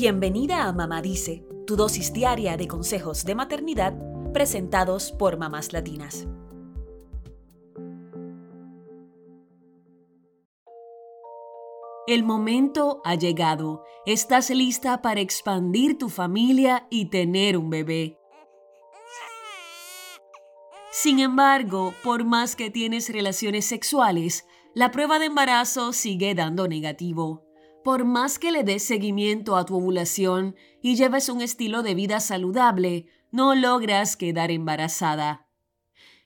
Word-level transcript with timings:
Bienvenida 0.00 0.68
a 0.68 0.72
Mamá 0.72 1.02
Dice, 1.02 1.44
tu 1.66 1.74
dosis 1.74 2.12
diaria 2.12 2.56
de 2.56 2.68
consejos 2.68 3.24
de 3.24 3.34
maternidad 3.34 3.98
presentados 4.32 5.10
por 5.10 5.38
mamás 5.38 5.72
latinas. 5.72 6.28
El 12.06 12.22
momento 12.22 13.00
ha 13.04 13.16
llegado. 13.16 13.82
Estás 14.06 14.50
lista 14.50 15.02
para 15.02 15.20
expandir 15.20 15.98
tu 15.98 16.10
familia 16.10 16.86
y 16.90 17.06
tener 17.06 17.56
un 17.56 17.68
bebé. 17.68 18.20
Sin 20.92 21.18
embargo, 21.18 21.92
por 22.04 22.24
más 22.24 22.54
que 22.54 22.70
tienes 22.70 23.12
relaciones 23.12 23.64
sexuales, 23.66 24.46
la 24.76 24.92
prueba 24.92 25.18
de 25.18 25.26
embarazo 25.26 25.92
sigue 25.92 26.36
dando 26.36 26.68
negativo. 26.68 27.47
Por 27.84 28.04
más 28.04 28.38
que 28.38 28.52
le 28.52 28.64
des 28.64 28.82
seguimiento 28.82 29.56
a 29.56 29.64
tu 29.64 29.76
ovulación 29.76 30.56
y 30.82 30.96
lleves 30.96 31.28
un 31.28 31.40
estilo 31.40 31.82
de 31.82 31.94
vida 31.94 32.20
saludable, 32.20 33.06
no 33.30 33.54
logras 33.54 34.16
quedar 34.16 34.50
embarazada. 34.50 35.48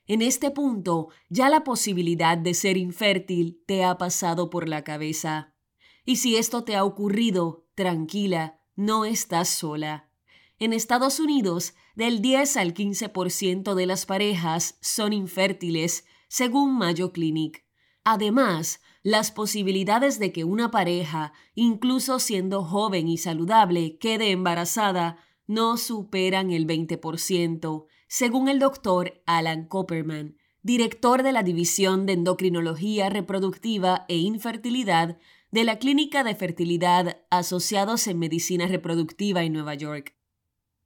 En 0.07 0.23
este 0.23 0.51
punto, 0.51 1.09
ya 1.29 1.48
la 1.48 1.62
posibilidad 1.62 2.37
de 2.37 2.55
ser 2.55 2.77
infértil 2.77 3.62
te 3.66 3.84
ha 3.84 3.98
pasado 3.98 4.51
por 4.51 4.69
la 4.69 4.83
cabeza. 4.83 5.55
Y 6.05 6.16
si 6.16 6.37
esto 6.37 6.65
te 6.65 6.74
ha 6.74 6.84
ocurrido, 6.84 7.66
tranquila, 7.74 8.60
no 8.74 9.05
estás 9.05 9.48
sola. 9.48 10.09
En 10.59 10.73
Estados 10.73 11.21
Unidos, 11.21 11.74
del 11.95 12.21
10 12.21 12.57
al 12.57 12.74
15% 12.74 13.74
de 13.74 13.87
las 13.87 14.07
parejas 14.07 14.79
son 14.80 15.12
infértiles, 15.12 16.05
según 16.29 16.77
Mayo 16.77 17.12
Clinic. 17.12 17.65
Además, 18.05 18.80
las 19.02 19.30
posibilidades 19.30 20.19
de 20.19 20.33
que 20.33 20.45
una 20.45 20.70
pareja, 20.70 21.33
incluso 21.55 22.19
siendo 22.19 22.65
joven 22.65 23.09
y 23.09 23.19
saludable, 23.19 23.98
quede 23.98 24.30
embarazada 24.30 25.19
no 25.46 25.76
superan 25.76 26.51
el 26.51 26.66
20%, 26.66 27.87
según 28.09 28.49
el 28.49 28.59
doctor 28.59 29.23
Alan 29.26 29.66
Copperman, 29.66 30.37
director 30.63 31.23
de 31.23 31.32
la 31.32 31.43
División 31.43 32.07
de 32.07 32.13
Endocrinología 32.15 33.10
Reproductiva 33.10 34.04
e 34.09 34.16
Infertilidad 34.16 35.19
de 35.51 35.65
la 35.65 35.79
Clínica 35.79 36.24
de 36.24 36.35
Fertilidad 36.35 37.19
Asociados 37.30 38.07
en 38.07 38.19
Medicina 38.19 38.66
Reproductiva 38.66 39.43
en 39.43 39.52
Nueva 39.52 39.74
York. 39.74 40.16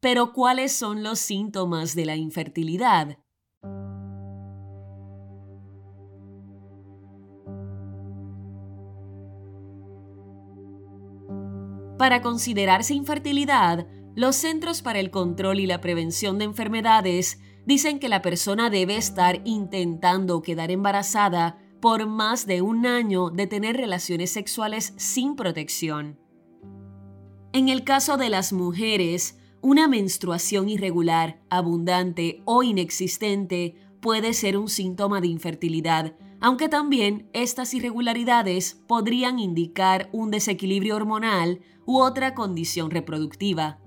Pero 0.01 0.33
¿cuáles 0.33 0.73
son 0.73 1.03
los 1.03 1.19
síntomas 1.19 1.95
de 1.95 2.07
la 2.07 2.17
infertilidad? 2.17 3.19
Para 11.99 12.21
considerarse 12.21 12.93
infertilidad, 12.93 13.87
los 14.15 14.37
Centros 14.37 14.83
para 14.83 15.01
el 15.01 15.11
Control 15.11 15.61
y 15.61 15.67
la 15.67 15.81
Prevención 15.81 16.39
de 16.39 16.45
Enfermedades 16.45 17.41
dicen 17.65 17.99
que 17.99 18.09
la 18.09 18.23
persona 18.23 18.69
debe 18.69 18.97
estar 18.97 19.41
intentando 19.45 20.43
quedar 20.43 20.71
embarazada 20.71 21.59
por 21.81 22.07
más 22.07 22.47
de 22.47 22.63
un 22.63 22.87
año 22.87 23.31
de 23.31 23.47
tener 23.47 23.77
relaciones 23.77 24.31
sexuales 24.31 24.93
sin 24.97 25.37
protección. 25.37 26.19
En 27.53 27.69
el 27.69 27.85
caso 27.85 28.19
de 28.19 28.29
las 28.29 28.53
mujeres, 28.53 29.39
una 29.63 29.89
menstruación 29.89 30.69
irregular, 30.69 31.41
abundante 31.49 32.43
o 32.45 32.63
inexistente 32.63 33.75
puede 34.01 34.35
ser 34.35 34.59
un 34.59 34.69
síntoma 34.69 35.21
de 35.23 35.29
infertilidad, 35.29 36.15
aunque 36.41 36.69
también 36.69 37.29
estas 37.33 37.75
irregularidades 37.75 38.83
podrían 38.87 39.39
indicar 39.39 40.09
un 40.12 40.31
desequilibrio 40.31 40.97
hormonal 40.97 41.61
u 41.87 41.98
otra 42.01 42.34
condición 42.34 42.91
reproductiva. 42.91 43.78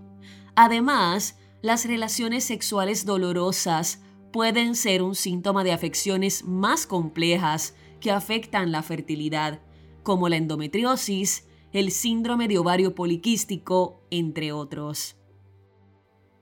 Además, 0.55 1.37
las 1.61 1.85
relaciones 1.85 2.43
sexuales 2.43 3.05
dolorosas 3.05 4.01
pueden 4.31 4.75
ser 4.75 5.01
un 5.01 5.15
síntoma 5.15 5.63
de 5.63 5.71
afecciones 5.71 6.43
más 6.43 6.87
complejas 6.87 7.75
que 7.99 8.11
afectan 8.11 8.71
la 8.71 8.83
fertilidad, 8.83 9.61
como 10.03 10.29
la 10.29 10.37
endometriosis, 10.37 11.47
el 11.71 11.91
síndrome 11.91 12.47
de 12.47 12.57
ovario 12.57 12.95
poliquístico, 12.95 14.01
entre 14.09 14.51
otros. 14.51 15.17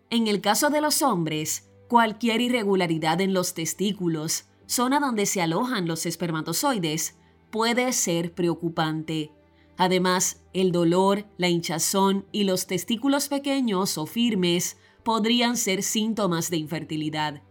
En 0.09 0.27
el 0.27 0.39
caso 0.39 0.69
de 0.69 0.81
los 0.81 1.01
hombres, 1.01 1.69
cualquier 1.89 2.41
irregularidad 2.41 3.19
en 3.19 3.33
los 3.33 3.53
testículos, 3.53 4.45
zona 4.67 4.99
donde 4.99 5.25
se 5.25 5.41
alojan 5.41 5.87
los 5.87 6.05
espermatozoides, 6.05 7.17
puede 7.49 7.91
ser 7.93 8.33
preocupante. 8.33 9.31
Además, 9.77 10.43
el 10.53 10.71
dolor, 10.71 11.25
la 11.37 11.49
hinchazón 11.49 12.25
y 12.31 12.43
los 12.43 12.67
testículos 12.67 13.27
pequeños 13.29 13.97
o 13.97 14.05
firmes 14.05 14.77
podrían 15.03 15.57
ser 15.57 15.83
síntomas 15.83 16.49
de 16.49 16.57
infertilidad. 16.57 17.41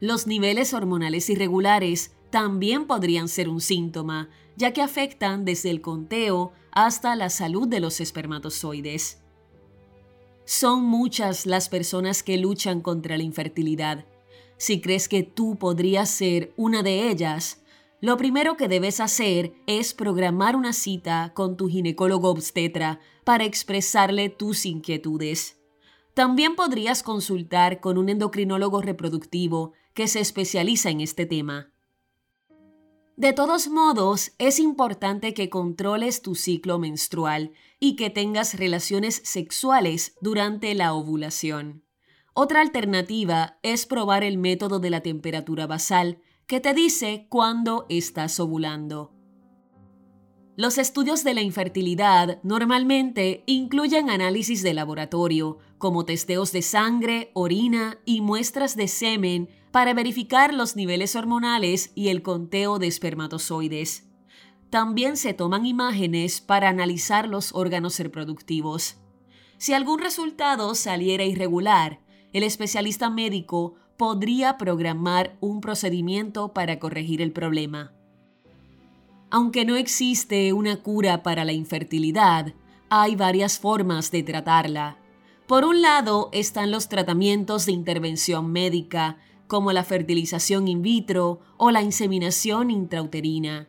Los 0.00 0.26
niveles 0.26 0.74
hormonales 0.74 1.30
irregulares 1.30 2.14
también 2.30 2.86
podrían 2.86 3.28
ser 3.28 3.48
un 3.48 3.60
síntoma, 3.60 4.30
ya 4.56 4.72
que 4.72 4.82
afectan 4.82 5.44
desde 5.44 5.70
el 5.70 5.80
conteo 5.80 6.52
hasta 6.72 7.16
la 7.16 7.30
salud 7.30 7.66
de 7.68 7.80
los 7.80 8.00
espermatozoides. 8.00 9.22
Son 10.44 10.82
muchas 10.82 11.46
las 11.46 11.68
personas 11.68 12.22
que 12.22 12.36
luchan 12.36 12.80
contra 12.80 13.16
la 13.16 13.22
infertilidad. 13.22 14.04
Si 14.60 14.82
crees 14.82 15.08
que 15.08 15.22
tú 15.22 15.56
podrías 15.56 16.10
ser 16.10 16.52
una 16.54 16.82
de 16.82 17.08
ellas, 17.08 17.62
lo 18.02 18.18
primero 18.18 18.58
que 18.58 18.68
debes 18.68 19.00
hacer 19.00 19.54
es 19.66 19.94
programar 19.94 20.54
una 20.54 20.74
cita 20.74 21.32
con 21.34 21.56
tu 21.56 21.68
ginecólogo 21.68 22.28
obstetra 22.28 23.00
para 23.24 23.44
expresarle 23.44 24.28
tus 24.28 24.66
inquietudes. 24.66 25.58
También 26.12 26.56
podrías 26.56 27.02
consultar 27.02 27.80
con 27.80 27.96
un 27.96 28.10
endocrinólogo 28.10 28.82
reproductivo 28.82 29.72
que 29.94 30.08
se 30.08 30.20
especializa 30.20 30.90
en 30.90 31.00
este 31.00 31.24
tema. 31.24 31.72
De 33.16 33.32
todos 33.32 33.68
modos, 33.68 34.32
es 34.36 34.58
importante 34.58 35.32
que 35.32 35.48
controles 35.48 36.20
tu 36.20 36.34
ciclo 36.34 36.78
menstrual 36.78 37.52
y 37.78 37.96
que 37.96 38.10
tengas 38.10 38.58
relaciones 38.58 39.22
sexuales 39.24 40.16
durante 40.20 40.74
la 40.74 40.92
ovulación. 40.92 41.82
Otra 42.34 42.60
alternativa 42.60 43.58
es 43.62 43.86
probar 43.86 44.24
el 44.24 44.38
método 44.38 44.78
de 44.78 44.90
la 44.90 45.00
temperatura 45.00 45.66
basal, 45.66 46.20
que 46.46 46.60
te 46.60 46.74
dice 46.74 47.26
cuándo 47.28 47.86
estás 47.88 48.38
ovulando. 48.40 49.12
Los 50.56 50.78
estudios 50.78 51.24
de 51.24 51.34
la 51.34 51.40
infertilidad 51.40 52.38
normalmente 52.42 53.44
incluyen 53.46 54.10
análisis 54.10 54.62
de 54.62 54.74
laboratorio, 54.74 55.58
como 55.78 56.04
testeos 56.04 56.52
de 56.52 56.62
sangre, 56.62 57.30
orina 57.34 57.98
y 58.04 58.20
muestras 58.20 58.76
de 58.76 58.86
semen 58.86 59.48
para 59.70 59.94
verificar 59.94 60.52
los 60.52 60.76
niveles 60.76 61.16
hormonales 61.16 61.92
y 61.94 62.08
el 62.08 62.22
conteo 62.22 62.78
de 62.78 62.88
espermatozoides. 62.88 64.08
También 64.68 65.16
se 65.16 65.34
toman 65.34 65.66
imágenes 65.66 66.40
para 66.40 66.68
analizar 66.68 67.28
los 67.28 67.54
órganos 67.54 67.98
reproductivos. 67.98 68.98
Si 69.56 69.72
algún 69.72 69.98
resultado 69.98 70.74
saliera 70.74 71.24
irregular, 71.24 72.00
el 72.32 72.44
especialista 72.44 73.10
médico 73.10 73.74
podría 73.96 74.56
programar 74.56 75.36
un 75.40 75.60
procedimiento 75.60 76.52
para 76.52 76.78
corregir 76.78 77.20
el 77.20 77.32
problema. 77.32 77.92
Aunque 79.30 79.64
no 79.64 79.76
existe 79.76 80.52
una 80.52 80.82
cura 80.82 81.22
para 81.22 81.44
la 81.44 81.52
infertilidad, 81.52 82.52
hay 82.88 83.14
varias 83.14 83.58
formas 83.58 84.10
de 84.10 84.22
tratarla. 84.22 84.98
Por 85.46 85.64
un 85.64 85.82
lado 85.82 86.30
están 86.32 86.70
los 86.70 86.88
tratamientos 86.88 87.66
de 87.66 87.72
intervención 87.72 88.50
médica, 88.50 89.18
como 89.46 89.72
la 89.72 89.84
fertilización 89.84 90.68
in 90.68 90.80
vitro 90.80 91.40
o 91.56 91.70
la 91.70 91.82
inseminación 91.82 92.70
intrauterina. 92.70 93.68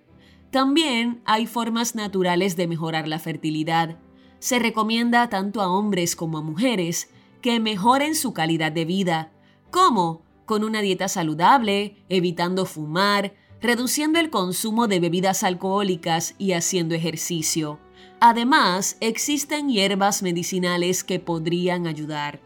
También 0.52 1.22
hay 1.26 1.48
formas 1.48 1.96
naturales 1.96 2.56
de 2.56 2.68
mejorar 2.68 3.08
la 3.08 3.20
fertilidad. 3.20 3.98
Se 4.40 4.60
recomienda 4.60 5.30
tanto 5.30 5.62
a 5.62 5.72
hombres 5.72 6.16
como 6.16 6.38
a 6.38 6.42
mujeres 6.42 7.10
que 7.42 7.60
mejoren 7.60 8.16
su 8.16 8.34
calidad 8.34 8.72
de 8.72 8.86
vida. 8.86 9.32
¿Cómo? 9.72 10.22
Con 10.46 10.64
una 10.64 10.82
dieta 10.82 11.08
saludable, 11.08 12.04
evitando 12.10 12.66
fumar, 12.66 13.34
reduciendo 13.62 14.20
el 14.20 14.30
consumo 14.30 14.88
de 14.88 15.00
bebidas 15.00 15.44
alcohólicas 15.44 16.36
y 16.38 16.54
haciendo 16.54 16.96
ejercicio. 16.96 17.80
Además, 18.20 18.98
existen 19.00 19.70
hierbas 19.70 20.24
medicinales 20.24 21.04
que 21.04 21.20
podrían 21.20 21.88
ayudar. 21.88 22.40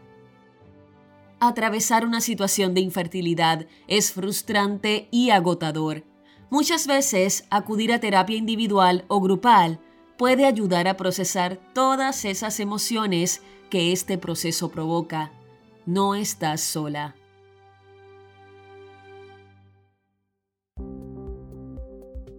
Atravesar 1.38 2.06
una 2.06 2.20
situación 2.20 2.72
de 2.72 2.80
infertilidad 2.80 3.66
es 3.88 4.12
frustrante 4.12 5.08
y 5.10 5.30
agotador. 5.30 6.04
Muchas 6.48 6.86
veces 6.86 7.44
acudir 7.50 7.92
a 7.92 8.00
terapia 8.00 8.36
individual 8.36 9.04
o 9.08 9.20
grupal 9.20 9.80
puede 10.16 10.46
ayudar 10.46 10.88
a 10.88 10.96
procesar 10.96 11.58
todas 11.74 12.24
esas 12.24 12.60
emociones 12.60 13.42
que 13.70 13.92
este 13.92 14.18
proceso 14.18 14.70
provoca. 14.70 15.32
No 15.84 16.14
estás 16.14 16.60
sola. 16.60 17.14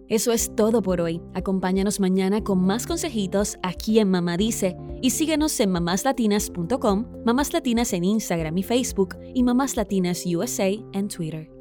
Eso 0.08 0.32
es 0.32 0.56
todo 0.56 0.80
por 0.80 1.02
hoy. 1.02 1.20
Acompáñanos 1.34 2.00
mañana 2.00 2.42
con 2.42 2.64
más 2.64 2.86
consejitos 2.86 3.58
aquí 3.62 3.98
en 3.98 4.10
Mamá 4.10 4.38
Dice 4.38 4.74
y 5.02 5.10
síguenos 5.10 5.60
en 5.60 5.70
mamáslatinas.com, 5.70 7.06
Mamás 7.26 7.52
Latinas 7.52 7.92
en 7.92 8.04
Instagram 8.04 8.56
y 8.56 8.62
Facebook 8.62 9.16
y 9.34 9.42
Mamás 9.42 9.76
Latinas 9.76 10.24
USA 10.24 10.68
en 10.92 11.08
Twitter. 11.08 11.57